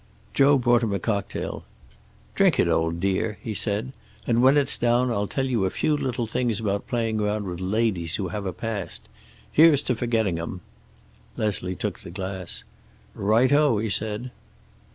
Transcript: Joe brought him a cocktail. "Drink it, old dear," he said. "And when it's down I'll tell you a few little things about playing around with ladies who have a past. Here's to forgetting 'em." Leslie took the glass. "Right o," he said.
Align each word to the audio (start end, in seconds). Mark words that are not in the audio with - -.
Joe 0.33 0.57
brought 0.57 0.81
him 0.81 0.91
a 0.93 0.99
cocktail. 0.99 1.63
"Drink 2.33 2.59
it, 2.59 2.67
old 2.67 2.99
dear," 2.99 3.37
he 3.39 3.53
said. 3.53 3.91
"And 4.25 4.41
when 4.41 4.57
it's 4.57 4.75
down 4.75 5.11
I'll 5.11 5.27
tell 5.27 5.45
you 5.45 5.63
a 5.63 5.69
few 5.69 5.95
little 5.95 6.25
things 6.25 6.59
about 6.59 6.87
playing 6.87 7.19
around 7.19 7.45
with 7.45 7.59
ladies 7.59 8.15
who 8.15 8.29
have 8.29 8.47
a 8.47 8.51
past. 8.51 9.07
Here's 9.51 9.83
to 9.83 9.95
forgetting 9.95 10.39
'em." 10.39 10.61
Leslie 11.37 11.75
took 11.75 11.99
the 11.99 12.09
glass. 12.09 12.63
"Right 13.13 13.51
o," 13.53 13.77
he 13.77 13.91
said. 13.91 14.31